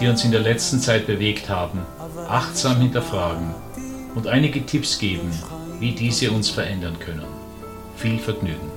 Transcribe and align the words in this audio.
die 0.00 0.08
uns 0.08 0.24
in 0.24 0.30
der 0.30 0.40
letzten 0.40 0.80
Zeit 0.80 1.06
bewegt 1.06 1.48
haben, 1.48 1.80
achtsam 2.28 2.80
hinterfragen 2.80 3.54
und 4.14 4.26
einige 4.26 4.64
Tipps 4.64 4.98
geben, 4.98 5.30
wie 5.78 5.92
diese 5.92 6.30
uns 6.30 6.50
verändern 6.50 6.98
können. 6.98 7.26
Viel 7.96 8.18
Vergnügen! 8.18 8.70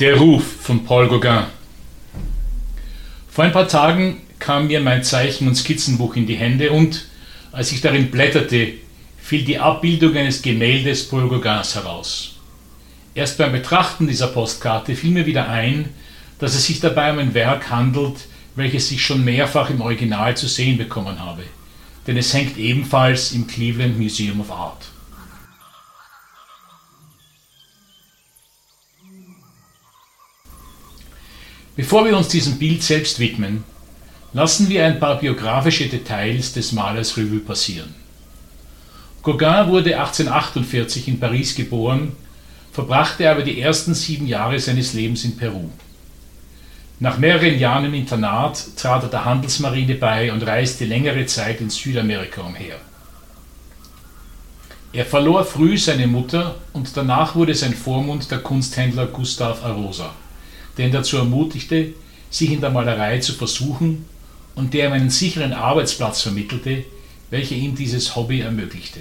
Der 0.00 0.16
Ruf 0.18 0.42
von 0.62 0.84
Paul 0.84 1.08
Gauguin. 1.08 1.44
Vor 3.28 3.44
ein 3.44 3.52
paar 3.52 3.68
Tagen 3.68 4.22
kam 4.44 4.66
mir 4.66 4.82
mein 4.82 5.02
Zeichen- 5.02 5.48
und 5.48 5.54
Skizzenbuch 5.54 6.16
in 6.16 6.26
die 6.26 6.36
Hände 6.36 6.70
und, 6.70 7.06
als 7.50 7.72
ich 7.72 7.80
darin 7.80 8.10
blätterte, 8.10 8.74
fiel 9.16 9.42
die 9.42 9.58
Abbildung 9.58 10.14
eines 10.14 10.42
Gemäldes 10.42 11.08
Paul 11.08 11.30
Gauguins 11.30 11.74
heraus. 11.74 12.34
Erst 13.14 13.38
beim 13.38 13.52
Betrachten 13.52 14.06
dieser 14.06 14.26
Postkarte 14.26 14.96
fiel 14.96 15.12
mir 15.12 15.24
wieder 15.24 15.48
ein, 15.48 15.88
dass 16.38 16.54
es 16.54 16.66
sich 16.66 16.78
dabei 16.80 17.10
um 17.10 17.20
ein 17.20 17.32
Werk 17.32 17.70
handelt, 17.70 18.16
welches 18.54 18.90
ich 18.90 19.02
schon 19.02 19.24
mehrfach 19.24 19.70
im 19.70 19.80
Original 19.80 20.36
zu 20.36 20.46
sehen 20.46 20.76
bekommen 20.76 21.20
habe, 21.20 21.44
denn 22.06 22.18
es 22.18 22.34
hängt 22.34 22.58
ebenfalls 22.58 23.32
im 23.32 23.46
Cleveland 23.46 23.98
Museum 23.98 24.42
of 24.42 24.52
Art. 24.52 24.84
Bevor 31.76 32.04
wir 32.04 32.14
uns 32.14 32.28
diesem 32.28 32.58
Bild 32.58 32.82
selbst 32.82 33.18
widmen, 33.18 33.64
lassen 34.34 34.68
wir 34.68 34.84
ein 34.84 34.98
paar 34.98 35.20
biografische 35.20 35.88
Details 35.88 36.52
des 36.52 36.72
Malers 36.72 37.16
Revue 37.16 37.38
passieren. 37.38 37.94
Gauguin 39.22 39.68
wurde 39.68 39.96
1848 39.98 41.08
in 41.08 41.20
Paris 41.20 41.54
geboren, 41.54 42.12
verbrachte 42.72 43.30
aber 43.30 43.42
die 43.42 43.60
ersten 43.60 43.94
sieben 43.94 44.26
Jahre 44.26 44.58
seines 44.58 44.92
Lebens 44.92 45.24
in 45.24 45.36
Peru. 45.36 45.70
Nach 46.98 47.16
mehreren 47.16 47.58
Jahren 47.58 47.84
im 47.86 47.94
Internat 47.94 48.76
trat 48.76 49.04
er 49.04 49.08
der 49.08 49.24
Handelsmarine 49.24 49.94
bei 49.94 50.32
und 50.32 50.44
reiste 50.44 50.84
längere 50.84 51.26
Zeit 51.26 51.60
in 51.60 51.70
Südamerika 51.70 52.42
umher. 52.42 52.76
Er 54.92 55.04
verlor 55.04 55.44
früh 55.44 55.78
seine 55.78 56.06
Mutter 56.06 56.56
und 56.72 56.96
danach 56.96 57.34
wurde 57.36 57.54
sein 57.54 57.74
Vormund 57.74 58.30
der 58.30 58.38
Kunsthändler 58.38 59.06
Gustav 59.06 59.64
Arosa, 59.64 60.12
der 60.76 60.86
ihn 60.86 60.92
dazu 60.92 61.18
ermutigte, 61.18 61.94
sich 62.30 62.50
in 62.50 62.60
der 62.60 62.70
Malerei 62.70 63.18
zu 63.18 63.32
versuchen 63.32 64.06
und 64.54 64.74
der 64.74 64.88
ihm 64.88 64.92
einen 64.92 65.10
sicheren 65.10 65.52
Arbeitsplatz 65.52 66.22
vermittelte, 66.22 66.84
welcher 67.30 67.56
ihm 67.56 67.74
dieses 67.74 68.14
Hobby 68.14 68.40
ermöglichte. 68.40 69.00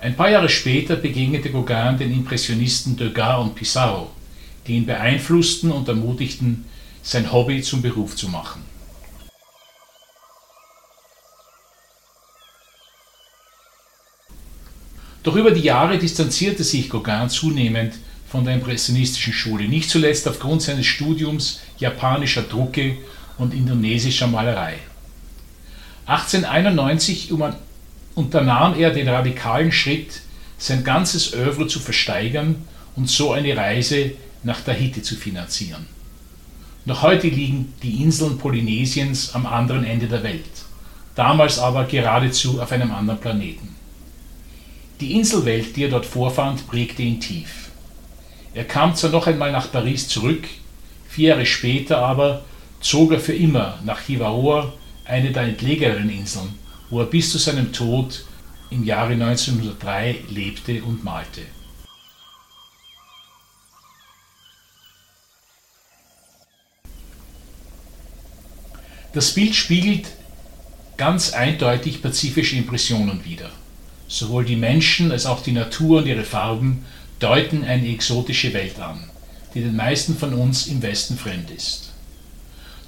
Ein 0.00 0.16
paar 0.16 0.30
Jahre 0.30 0.48
später 0.48 0.96
begegnete 0.96 1.50
Gauguin 1.50 1.98
den 1.98 2.12
Impressionisten 2.12 2.96
Degas 2.96 3.40
und 3.40 3.54
Pissarro, 3.54 4.10
die 4.66 4.74
ihn 4.74 4.86
beeinflussten 4.86 5.70
und 5.70 5.88
ermutigten, 5.88 6.64
sein 7.02 7.32
Hobby 7.32 7.62
zum 7.62 7.82
Beruf 7.82 8.16
zu 8.16 8.28
machen. 8.28 8.62
Doch 15.22 15.36
über 15.36 15.52
die 15.52 15.60
Jahre 15.60 15.98
distanzierte 15.98 16.64
sich 16.64 16.90
Gauguin 16.90 17.28
zunehmend 17.28 17.94
von 18.28 18.44
der 18.44 18.54
impressionistischen 18.54 19.32
Schule, 19.32 19.68
nicht 19.68 19.88
zuletzt 19.88 20.26
aufgrund 20.26 20.62
seines 20.62 20.86
Studiums 20.86 21.60
japanischer 21.78 22.42
Drucke 22.42 22.96
und 23.42 23.52
indonesischer 23.52 24.26
Malerei. 24.28 24.78
1891 26.06 27.30
unternahm 28.14 28.78
er 28.78 28.90
den 28.90 29.08
radikalen 29.08 29.72
Schritt, 29.72 30.22
sein 30.58 30.84
ganzes 30.84 31.34
Övre 31.34 31.66
zu 31.66 31.80
versteigern 31.80 32.56
und 32.96 33.08
so 33.08 33.32
eine 33.32 33.56
Reise 33.56 34.12
nach 34.42 34.60
Tahiti 34.60 35.02
zu 35.02 35.16
finanzieren. 35.16 35.86
Noch 36.84 37.02
heute 37.02 37.28
liegen 37.28 37.74
die 37.82 38.02
Inseln 38.02 38.38
Polynesiens 38.38 39.34
am 39.34 39.46
anderen 39.46 39.84
Ende 39.84 40.06
der 40.06 40.22
Welt, 40.22 40.44
damals 41.14 41.58
aber 41.58 41.84
geradezu 41.84 42.60
auf 42.60 42.72
einem 42.72 42.92
anderen 42.92 43.20
Planeten. 43.20 43.76
Die 45.00 45.14
Inselwelt, 45.14 45.76
die 45.76 45.84
er 45.84 45.90
dort 45.90 46.06
vorfand, 46.06 46.66
prägte 46.68 47.02
ihn 47.02 47.20
tief. 47.20 47.70
Er 48.54 48.64
kam 48.64 48.94
zwar 48.94 49.10
noch 49.10 49.26
einmal 49.26 49.50
nach 49.50 49.70
Paris 49.70 50.08
zurück, 50.08 50.44
vier 51.08 51.30
Jahre 51.30 51.46
später 51.46 51.98
aber 51.98 52.44
zog 52.82 53.12
er 53.12 53.20
für 53.20 53.34
immer 53.34 53.78
nach 53.84 54.00
Hivaoa, 54.00 54.72
eine 55.04 55.32
der 55.32 55.44
entlegeneren 55.44 56.10
Inseln, 56.10 56.54
wo 56.90 57.00
er 57.00 57.06
bis 57.06 57.30
zu 57.30 57.38
seinem 57.38 57.72
Tod 57.72 58.24
im 58.70 58.84
Jahre 58.84 59.12
1903 59.12 60.24
lebte 60.28 60.82
und 60.82 61.04
malte. 61.04 61.42
Das 69.12 69.32
Bild 69.34 69.54
spiegelt 69.54 70.08
ganz 70.96 71.34
eindeutig 71.34 72.00
pazifische 72.00 72.56
Impressionen 72.56 73.24
wider. 73.24 73.50
Sowohl 74.08 74.44
die 74.44 74.56
Menschen 74.56 75.12
als 75.12 75.26
auch 75.26 75.42
die 75.42 75.52
Natur 75.52 75.98
und 75.98 76.06
ihre 76.06 76.24
Farben 76.24 76.84
deuten 77.18 77.64
eine 77.64 77.88
exotische 77.88 78.54
Welt 78.54 78.80
an, 78.80 79.10
die 79.54 79.60
den 79.60 79.76
meisten 79.76 80.16
von 80.16 80.34
uns 80.34 80.66
im 80.66 80.82
Westen 80.82 81.18
fremd 81.18 81.50
ist. 81.50 81.91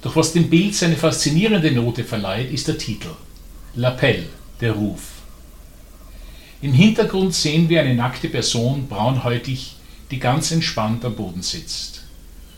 Doch 0.01 0.15
was 0.15 0.33
dem 0.33 0.49
Bild 0.49 0.75
seine 0.75 0.95
faszinierende 0.95 1.71
Note 1.71 2.03
verleiht, 2.03 2.51
ist 2.51 2.67
der 2.67 2.77
Titel 2.77 3.09
L'appel, 3.75 4.23
der 4.61 4.73
Ruf. 4.73 5.01
Im 6.61 6.73
Hintergrund 6.73 7.33
sehen 7.33 7.69
wir 7.69 7.81
eine 7.81 7.95
nackte 7.95 8.29
Person, 8.29 8.87
braunhäutig, 8.87 9.75
die 10.11 10.19
ganz 10.19 10.51
entspannt 10.51 11.03
am 11.03 11.15
Boden 11.15 11.41
sitzt. 11.41 12.03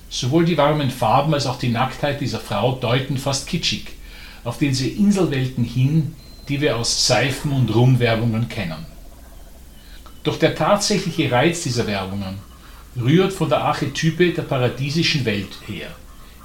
Sowohl 0.09 0.45
die 0.45 0.57
warmen 0.57 0.91
Farben 0.91 1.33
als 1.33 1.45
auch 1.45 1.59
die 1.59 1.69
Nacktheit 1.69 2.21
dieser 2.21 2.39
Frau 2.39 2.73
deuten 2.75 3.17
fast 3.17 3.47
kitschig 3.47 3.87
auf 4.43 4.57
diese 4.57 4.87
Inselwelten 4.87 5.63
hin, 5.63 6.15
die 6.47 6.61
wir 6.61 6.77
aus 6.77 7.07
Seifen- 7.07 7.51
und 7.51 7.73
Rumwerbungen 7.73 8.47
kennen. 8.47 8.85
Doch 10.23 10.39
der 10.39 10.55
tatsächliche 10.55 11.31
Reiz 11.31 11.63
dieser 11.63 11.87
Werbungen 11.87 12.37
rührt 12.95 13.33
von 13.33 13.49
der 13.49 13.61
Archetype 13.61 14.31
der 14.33 14.43
paradiesischen 14.43 15.25
Welt 15.25 15.57
her 15.67 15.89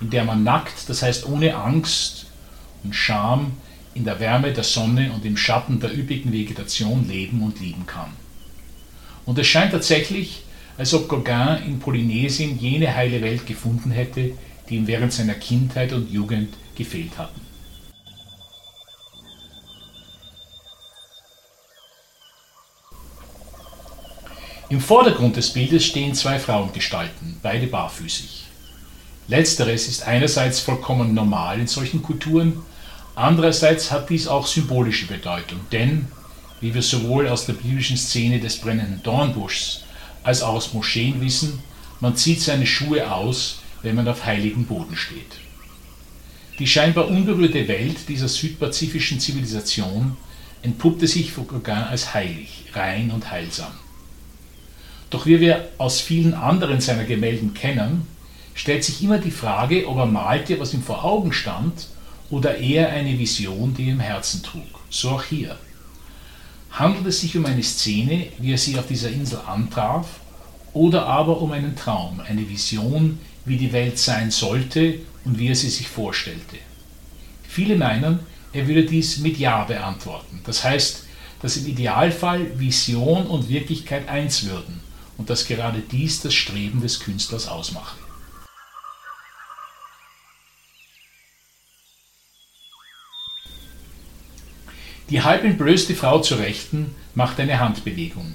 in 0.03 0.11
der 0.11 0.25
man 0.25 0.43
nackt, 0.43 0.89
das 0.89 1.03
heißt 1.03 1.27
ohne 1.27 1.55
Angst 1.55 2.27
und 2.83 2.93
Scham, 2.93 3.53
in 3.95 4.05
der 4.05 4.19
Wärme 4.19 4.53
der 4.53 4.65
Sonne 4.65 5.13
und 5.13 5.25
im 5.25 5.37
Schatten 5.37 5.79
der 5.79 5.97
üppigen 5.97 6.33
Vegetation 6.33 7.07
leben 7.09 7.41
und 7.43 7.61
lieben 7.61 7.87
kann. 7.87 8.11
Und 9.25 9.39
es 9.39 9.47
scheint 9.47 9.71
tatsächlich, 9.71 10.43
als 10.77 10.93
ob 10.93 11.09
Gauguin 11.09 11.63
in 11.65 11.79
Polynesien 11.79 12.59
jene 12.59 12.97
heile 12.97 13.23
Welt 13.23 13.47
gefunden 13.47 13.93
hätte, 13.93 14.33
die 14.69 14.77
ihm 14.77 14.89
während 14.89 15.13
seiner 15.13 15.35
Kindheit 15.35 15.93
und 15.93 16.11
Jugend 16.11 16.55
gefehlt 16.75 17.17
hatten. 17.17 17.41
Im 24.69 24.81
Vordergrund 24.81 25.37
des 25.37 25.53
Bildes 25.53 25.85
stehen 25.85 26.15
zwei 26.15 26.41
Frauengestalten, 26.41 27.39
beide 27.43 27.67
barfüßig. 27.69 28.47
Letzteres 29.33 29.89
ist 29.89 30.07
einerseits 30.07 30.61
vollkommen 30.61 31.15
normal 31.15 31.59
in 31.59 31.67
solchen 31.67 32.03
Kulturen, 32.03 32.61
andererseits 33.15 33.91
hat 33.91 34.11
dies 34.11 34.29
auch 34.29 34.47
symbolische 34.47 35.07
Bedeutung, 35.07 35.59
denn, 35.73 36.09
wie 36.61 36.75
wir 36.75 36.83
sowohl 36.83 37.27
aus 37.29 37.47
der 37.47 37.55
biblischen 37.55 37.97
Szene 37.97 38.41
des 38.41 38.59
brennenden 38.59 39.03
Dornbuschs 39.03 39.85
als 40.23 40.43
auch 40.43 40.53
aus 40.53 40.75
Moscheen 40.75 41.23
wissen, 41.23 41.61
man 42.01 42.15
zieht 42.15 42.43
seine 42.43 42.67
Schuhe 42.67 43.11
aus, 43.11 43.61
wenn 43.81 43.95
man 43.95 44.07
auf 44.07 44.27
heiligen 44.27 44.67
Boden 44.67 44.97
steht. 44.97 45.41
Die 46.59 46.67
scheinbar 46.67 47.09
unberührte 47.09 47.67
Welt 47.69 48.07
dieser 48.09 48.29
südpazifischen 48.29 49.19
Zivilisation 49.19 50.15
entpuppte 50.61 51.07
sich 51.07 51.35
Gauguin 51.35 51.85
als 51.89 52.13
heilig, 52.13 52.65
rein 52.75 53.11
und 53.11 53.31
heilsam. 53.31 53.73
Doch 55.09 55.25
wie 55.25 55.41
wir 55.41 55.71
aus 55.79 56.03
vielen 56.03 56.35
anderen 56.35 56.83
seiner 56.83 57.05
Gemälden 57.05 57.55
kennen, 57.55 58.12
stellt 58.55 58.85
sich 58.85 59.03
immer 59.03 59.19
die 59.19 59.31
Frage, 59.31 59.89
ob 59.89 59.99
er 59.99 60.07
malte, 60.07 60.59
was 60.61 60.75
ihm 60.75 60.83
vor 60.83 61.05
Augen 61.05 61.33
stand, 61.33 61.89
oder 62.31 62.57
eher 62.57 62.89
eine 62.89 63.19
Vision, 63.19 63.75
die 63.75 63.89
er 63.89 63.93
im 63.93 64.01
Herzen 64.01 64.43
trug. 64.43 64.81
So 64.89 65.11
auch 65.11 65.25
hier. 65.25 65.59
Handelt 66.71 67.07
es 67.07 67.21
sich 67.21 67.37
um 67.37 67.45
eine 67.45 67.63
Szene, 67.63 68.29
wie 68.39 68.53
er 68.53 68.59
sie 68.59 68.79
auf 68.79 68.87
dieser 68.87 69.11
Insel 69.11 69.41
antraf, 69.47 70.07
oder 70.73 71.07
aber 71.07 71.41
um 71.43 71.53
einen 71.53 71.77
Traum, 71.77 72.21
eine 72.21 72.49
Vision, 72.49 73.19
wie 73.45 73.59
die 73.59 73.73
Welt 73.73 73.99
sein 73.99 74.31
sollte 74.31 75.01
und 75.25 75.39
wie 75.39 75.49
er 75.49 75.55
sie 75.55 75.69
sich 75.69 75.89
vorstellte? 75.89 76.57
Viele 77.47 77.77
meinen, 77.77 78.21
er 78.55 78.67
würde 78.67 78.85
dies 78.85 79.19
mit 79.19 79.37
Ja 79.37 79.65
beantworten. 79.65 80.41
Das 80.45 80.65
heißt, 80.65 81.05
dass 81.43 81.59
im 81.59 81.67
Idealfall 81.67 82.59
Vision 82.59 83.27
und 83.27 83.51
Wirklichkeit 83.51 84.09
eins 84.09 84.45
würden 84.45 84.81
und 85.19 85.29
dass 85.29 85.47
gerade 85.47 85.81
dies 85.81 86.21
das 86.23 86.33
Streben 86.33 86.81
des 86.81 87.01
Künstlers 87.01 87.49
ausmache. 87.49 87.97
Die 95.11 95.23
halb 95.23 95.45
entblößte 95.45 95.95
Frau 95.95 96.21
zur 96.21 96.39
Rechten 96.39 96.95
macht 97.15 97.41
eine 97.41 97.59
Handbewegung, 97.59 98.35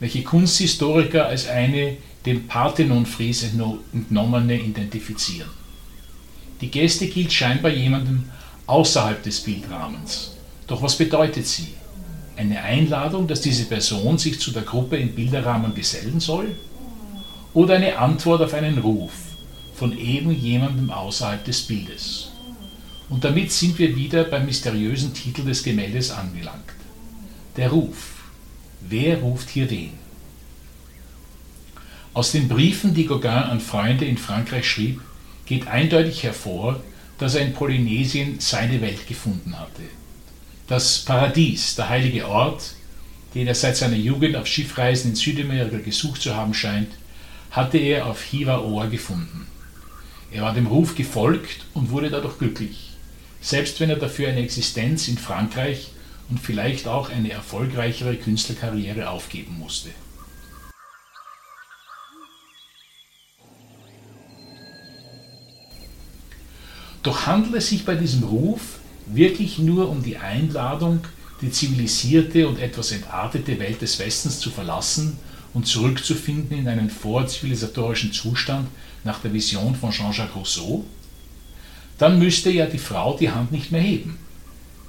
welche 0.00 0.22
Kunsthistoriker 0.22 1.26
als 1.26 1.48
eine 1.48 1.96
dem 2.24 2.46
Parthenon-Fries 2.46 3.44
entnommene 3.92 4.60
identifizieren. 4.60 5.50
Die 6.60 6.70
Geste 6.70 7.06
gilt 7.06 7.32
scheinbar 7.32 7.70
jemandem 7.70 8.24
außerhalb 8.66 9.22
des 9.22 9.40
Bildrahmens. 9.40 10.32
Doch 10.66 10.82
was 10.82 10.96
bedeutet 10.96 11.46
sie? 11.46 11.68
Eine 12.36 12.62
Einladung, 12.62 13.26
dass 13.26 13.40
diese 13.40 13.66
Person 13.66 14.18
sich 14.18 14.40
zu 14.40 14.50
der 14.50 14.62
Gruppe 14.62 14.96
im 14.96 15.14
Bilderrahmen 15.14 15.74
gesellen 15.74 16.18
soll? 16.18 16.54
Oder 17.54 17.76
eine 17.76 17.98
Antwort 17.98 18.42
auf 18.42 18.52
einen 18.52 18.78
Ruf 18.78 19.12
von 19.74 19.96
eben 19.96 20.32
jemandem 20.32 20.90
außerhalb 20.90 21.44
des 21.44 21.62
Bildes? 21.62 22.32
Und 23.08 23.22
damit 23.24 23.52
sind 23.52 23.78
wir 23.78 23.94
wieder 23.94 24.24
beim 24.24 24.46
mysteriösen 24.46 25.14
Titel 25.14 25.44
des 25.44 25.62
Gemäldes 25.62 26.10
angelangt. 26.10 26.72
Der 27.56 27.70
Ruf. 27.70 28.14
Wer 28.80 29.18
ruft 29.18 29.48
hier 29.48 29.70
wen? 29.70 29.92
Aus 32.14 32.32
den 32.32 32.48
Briefen, 32.48 32.94
die 32.94 33.06
Gauguin 33.06 33.30
an 33.30 33.60
Freunde 33.60 34.04
in 34.06 34.18
Frankreich 34.18 34.68
schrieb, 34.68 35.00
geht 35.44 35.68
eindeutig 35.68 36.22
hervor, 36.24 36.82
dass 37.18 37.34
er 37.34 37.42
in 37.42 37.52
Polynesien 37.52 38.40
seine 38.40 38.80
Welt 38.80 39.06
gefunden 39.06 39.58
hatte. 39.58 39.82
Das 40.66 41.00
Paradies, 41.00 41.76
der 41.76 41.88
heilige 41.88 42.26
Ort, 42.26 42.74
den 43.34 43.46
er 43.46 43.54
seit 43.54 43.76
seiner 43.76 43.96
Jugend 43.96 44.34
auf 44.34 44.46
Schiffreisen 44.46 45.10
in 45.10 45.16
Südamerika 45.16 45.78
gesucht 45.78 46.22
zu 46.22 46.34
haben 46.34 46.54
scheint, 46.54 46.88
hatte 47.50 47.78
er 47.78 48.06
auf 48.06 48.22
Hiraoa 48.22 48.86
gefunden. 48.86 49.46
Er 50.32 50.42
war 50.42 50.54
dem 50.54 50.66
Ruf 50.66 50.96
gefolgt 50.96 51.66
und 51.72 51.90
wurde 51.90 52.10
dadurch 52.10 52.38
glücklich 52.38 52.95
selbst 53.46 53.78
wenn 53.78 53.90
er 53.90 53.96
dafür 53.96 54.28
eine 54.28 54.40
Existenz 54.40 55.06
in 55.06 55.18
Frankreich 55.18 55.92
und 56.28 56.40
vielleicht 56.40 56.88
auch 56.88 57.10
eine 57.10 57.30
erfolgreichere 57.30 58.16
Künstlerkarriere 58.16 59.08
aufgeben 59.08 59.56
musste. 59.60 59.90
Doch 67.04 67.26
handelt 67.26 67.54
es 67.54 67.68
sich 67.68 67.84
bei 67.84 67.94
diesem 67.94 68.24
Ruf 68.24 68.80
wirklich 69.06 69.60
nur 69.60 69.88
um 69.90 70.02
die 70.02 70.16
Einladung, 70.16 71.04
die 71.40 71.52
zivilisierte 71.52 72.48
und 72.48 72.58
etwas 72.58 72.90
entartete 72.90 73.60
Welt 73.60 73.80
des 73.80 74.00
Westens 74.00 74.40
zu 74.40 74.50
verlassen 74.50 75.20
und 75.54 75.68
zurückzufinden 75.68 76.58
in 76.58 76.66
einen 76.66 76.90
vorzivilisatorischen 76.90 78.12
Zustand 78.12 78.66
nach 79.04 79.20
der 79.20 79.32
Vision 79.32 79.76
von 79.76 79.92
Jean-Jacques 79.92 80.34
Rousseau? 80.34 80.84
Dann 81.98 82.18
müsste 82.18 82.50
ja 82.50 82.66
die 82.66 82.78
Frau 82.78 83.16
die 83.16 83.30
Hand 83.30 83.52
nicht 83.52 83.72
mehr 83.72 83.80
heben. 83.80 84.18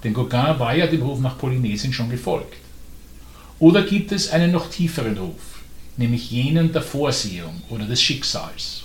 Denn 0.03 0.13
Gauguin 0.13 0.59
war 0.59 0.75
ja 0.75 0.87
dem 0.87 1.01
Ruf 1.01 1.19
nach 1.19 1.37
Polynesien 1.37 1.93
schon 1.93 2.09
gefolgt. 2.09 2.53
Oder 3.59 3.81
gibt 3.81 4.11
es 4.11 4.29
einen 4.29 4.51
noch 4.51 4.69
tieferen 4.69 5.17
Ruf, 5.17 5.61
nämlich 5.95 6.29
jenen 6.29 6.71
der 6.71 6.83
Vorsehung 6.83 7.61
oder 7.69 7.85
des 7.85 8.01
Schicksals? 8.01 8.83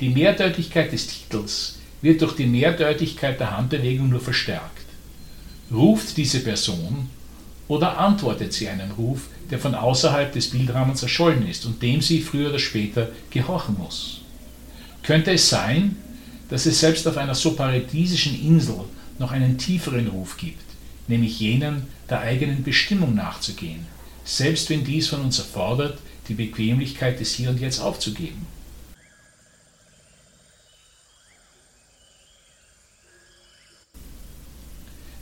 Die 0.00 0.08
Mehrdeutigkeit 0.08 0.92
des 0.92 1.06
Titels 1.06 1.78
wird 2.02 2.22
durch 2.22 2.34
die 2.34 2.46
Mehrdeutigkeit 2.46 3.38
der 3.38 3.56
Handbewegung 3.56 4.08
nur 4.08 4.20
verstärkt. 4.20 4.86
Ruft 5.72 6.16
diese 6.16 6.40
Person 6.40 7.10
oder 7.68 7.98
antwortet 7.98 8.52
sie 8.52 8.68
einen 8.68 8.92
Ruf, 8.92 9.28
der 9.50 9.58
von 9.58 9.74
außerhalb 9.74 10.32
des 10.32 10.50
Bildrahmens 10.50 11.02
erschollen 11.02 11.46
ist 11.48 11.66
und 11.66 11.82
dem 11.82 12.00
sie 12.00 12.20
früher 12.20 12.50
oder 12.50 12.58
später 12.58 13.10
gehorchen 13.30 13.76
muss? 13.78 14.22
Könnte 15.02 15.32
es 15.32 15.48
sein, 15.48 15.96
dass 16.48 16.66
es 16.66 16.80
selbst 16.80 17.06
auf 17.06 17.16
einer 17.16 17.34
so 17.34 17.52
paradiesischen 17.52 18.40
Insel 18.40 18.84
noch 19.18 19.32
einen 19.32 19.58
tieferen 19.58 20.08
Ruf 20.08 20.36
gibt, 20.36 20.64
nämlich 21.06 21.40
jenen 21.40 21.86
der 22.08 22.20
eigenen 22.20 22.62
Bestimmung 22.62 23.14
nachzugehen, 23.14 23.86
selbst 24.24 24.70
wenn 24.70 24.84
dies 24.84 25.08
von 25.08 25.20
uns 25.20 25.38
erfordert, 25.38 25.98
die 26.28 26.34
Bequemlichkeit 26.34 27.20
des 27.20 27.34
Hier 27.34 27.50
und 27.50 27.60
Jetzt 27.60 27.80
aufzugeben. 27.80 28.46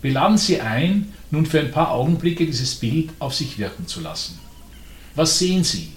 Wir 0.02 0.12
laden 0.12 0.38
Sie 0.38 0.60
ein, 0.60 1.12
nun 1.30 1.46
für 1.46 1.58
ein 1.58 1.72
paar 1.72 1.90
Augenblicke 1.90 2.46
dieses 2.46 2.76
Bild 2.76 3.10
auf 3.18 3.34
sich 3.34 3.58
wirken 3.58 3.88
zu 3.88 4.00
lassen. 4.00 4.38
Was 5.16 5.38
sehen 5.38 5.64
Sie? 5.64 5.92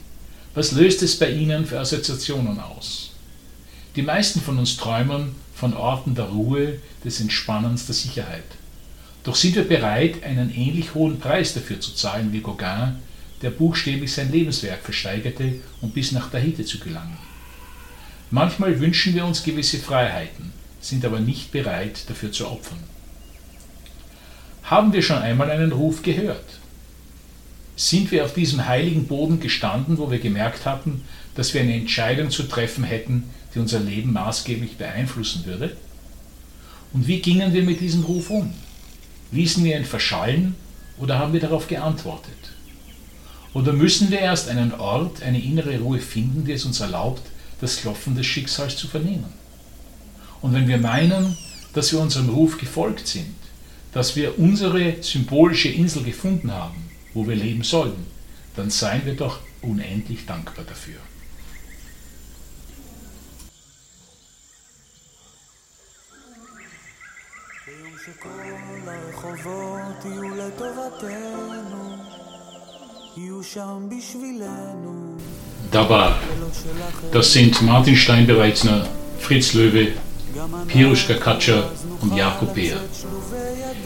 Was 0.55 0.71
löst 0.71 1.03
es 1.03 1.19
bei 1.19 1.29
Ihnen 1.29 1.65
für 1.65 1.79
Assoziationen 1.79 2.59
aus? 2.59 3.11
Die 3.95 4.01
meisten 4.01 4.39
von 4.41 4.59
uns 4.59 4.77
träumen 4.77 5.35
von 5.55 5.73
Orten 5.73 6.15
der 6.15 6.25
Ruhe, 6.25 6.79
des 7.03 7.19
Entspannens, 7.19 7.85
der 7.85 7.95
Sicherheit. 7.95 8.43
Doch 9.23 9.35
sind 9.35 9.55
wir 9.55 9.67
bereit, 9.67 10.23
einen 10.23 10.53
ähnlich 10.53 10.93
hohen 10.93 11.19
Preis 11.19 11.53
dafür 11.53 11.79
zu 11.79 11.93
zahlen 11.93 12.31
wie 12.31 12.41
Gauguin, 12.41 12.95
der 13.41 13.49
buchstäblich 13.49 14.13
sein 14.13 14.31
Lebenswerk 14.31 14.81
versteigerte, 14.83 15.55
um 15.81 15.91
bis 15.91 16.11
nach 16.11 16.29
Tahiti 16.29 16.65
zu 16.65 16.79
gelangen. 16.79 17.17
Manchmal 18.31 18.79
wünschen 18.79 19.15
wir 19.15 19.25
uns 19.25 19.43
gewisse 19.43 19.79
Freiheiten, 19.79 20.53
sind 20.81 21.03
aber 21.03 21.19
nicht 21.19 21.51
bereit, 21.51 22.09
dafür 22.09 22.31
zu 22.31 22.47
opfern. 22.47 22.79
Haben 24.63 24.93
wir 24.93 25.01
schon 25.01 25.17
einmal 25.17 25.49
einen 25.49 25.71
Ruf 25.71 26.03
gehört? 26.03 26.45
Sind 27.75 28.11
wir 28.11 28.25
auf 28.25 28.33
diesem 28.33 28.67
heiligen 28.67 29.07
Boden 29.07 29.39
gestanden, 29.39 29.97
wo 29.97 30.11
wir 30.11 30.19
gemerkt 30.19 30.65
hatten, 30.65 31.05
dass 31.33 31.53
wir 31.53 31.61
eine 31.61 31.75
Entscheidung 31.75 32.29
zu 32.29 32.43
treffen 32.43 32.83
hätten, 32.83 33.23
die 33.53 33.59
unser 33.59 33.79
Leben 33.79 34.13
maßgeblich 34.13 34.77
beeinflussen 34.77 35.45
würde? 35.45 35.75
Und 36.93 37.07
wie 37.07 37.19
gingen 37.19 37.53
wir 37.53 37.63
mit 37.63 37.81
diesem 37.81 38.03
Ruf 38.03 38.29
um? 38.29 38.53
Ließen 39.31 39.63
wir 39.63 39.77
ihn 39.77 39.85
verschallen 39.85 40.55
oder 40.97 41.19
haben 41.19 41.33
wir 41.33 41.39
darauf 41.39 41.67
geantwortet? 41.67 42.33
Oder 43.53 43.73
müssen 43.73 44.11
wir 44.11 44.19
erst 44.19 44.47
einen 44.47 44.73
Ort, 44.73 45.23
eine 45.23 45.41
innere 45.41 45.79
Ruhe 45.79 45.99
finden, 45.99 46.45
die 46.45 46.53
es 46.53 46.65
uns 46.65 46.79
erlaubt, 46.79 47.23
das 47.61 47.77
Klopfen 47.77 48.15
des 48.15 48.25
Schicksals 48.25 48.75
zu 48.75 48.87
vernehmen? 48.87 49.33
Und 50.41 50.53
wenn 50.53 50.67
wir 50.67 50.77
meinen, 50.77 51.35
dass 51.73 51.91
wir 51.91 51.99
unserem 51.99 52.29
Ruf 52.29 52.57
gefolgt 52.57 53.07
sind, 53.07 53.35
dass 53.91 54.15
wir 54.15 54.37
unsere 54.37 55.01
symbolische 55.01 55.69
Insel 55.69 56.03
gefunden 56.03 56.51
haben, 56.51 56.89
wo 57.13 57.27
wir 57.27 57.35
leben 57.35 57.63
sollen, 57.63 58.05
dann 58.55 58.69
seien 58.69 59.05
wir 59.05 59.15
doch 59.15 59.39
unendlich 59.61 60.25
dankbar 60.25 60.65
dafür. 60.65 60.99
שכל 68.18 68.28
הרחובות 68.86 70.04
יהיו 70.04 70.34
לטובתנו, 70.34 71.96
יהיו 73.16 73.42
שם 73.42 73.88
בשבילנו. 73.88 75.16
Dabei, 75.72 76.12
das 77.12 77.32
sind 77.32 77.62
Martin 77.62 77.96
Steinbereitsner, 77.96 78.86
Fritz 79.18 79.54
Löwe, 79.54 79.84
Piruschka 80.68 81.14
Katscher 81.14 81.70
und 82.00 82.16
Jakob 82.16 82.54
Beer. 82.54 82.78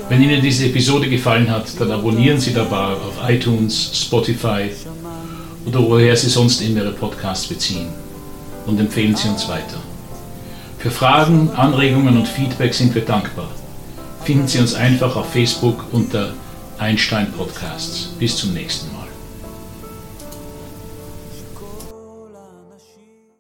Wenn 0.09 0.23
Ihnen 0.23 0.41
diese 0.43 0.67
Episode 0.67 1.09
gefallen 1.09 1.51
hat, 1.51 1.67
dann 1.79 1.91
abonnieren 1.91 2.41
Sie 2.41 2.53
dabei 2.53 2.89
auf 3.07 3.17
iTunes, 3.27 3.75
Spotify 4.05 4.63
oder 5.67 5.81
woher 5.89 6.17
Sie 6.17 6.31
sonst 6.31 6.61
immer 6.63 6.81
Ihre 6.83 6.93
Podcasts 6.93 7.47
beziehen 7.47 7.89
und 8.67 8.81
empfehlen 8.81 9.17
Sie 9.17 9.29
uns 9.29 9.49
weiter. 9.49 9.81
Für 10.79 10.91
Fragen, 10.91 11.51
Anregungen 11.57 12.17
und 12.19 12.29
Feedback 12.29 12.73
sind 12.75 12.95
wir 12.95 13.05
dankbar 13.05 13.51
finden 14.24 14.48
Sie 14.48 14.60
uns 14.60 14.74
einfach 14.74 15.16
auf 15.16 15.32
Facebook 15.32 15.86
unter 15.92 16.34
Einstein 16.78 17.32
Podcasts. 17.34 18.10
Bis 18.20 18.38
zum 18.38 18.54
nächsten 18.54 18.92
Mal. 18.93 18.93